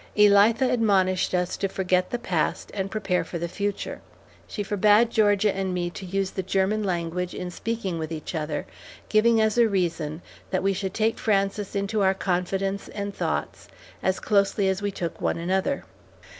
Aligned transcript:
Elitha 0.17 0.67
admonished 0.67 1.35
us 1.35 1.55
to 1.55 1.67
forget 1.67 2.09
the 2.09 2.17
past, 2.17 2.71
and 2.73 2.89
prepare 2.89 3.23
for 3.23 3.37
the 3.37 3.47
future. 3.47 4.01
She 4.47 4.63
forbade 4.63 5.11
Georgia 5.11 5.55
and 5.55 5.75
me 5.75 5.91
to 5.91 6.07
use 6.07 6.31
the 6.31 6.41
German 6.41 6.83
language 6.83 7.35
in 7.35 7.51
speaking 7.51 7.99
with 7.99 8.11
each 8.11 8.33
other, 8.33 8.65
giving 9.09 9.39
as 9.39 9.59
a 9.59 9.69
reason 9.69 10.23
that 10.49 10.63
we 10.63 10.73
should 10.73 10.95
take 10.95 11.19
Frances 11.19 11.75
into 11.75 12.01
our 12.01 12.15
confidence 12.15 12.87
and 12.87 13.13
thoughts 13.13 13.67
as 14.01 14.19
closely 14.19 14.67
as 14.67 14.81
we 14.81 14.89
took 14.89 15.21
one 15.21 15.37
another. 15.37 15.83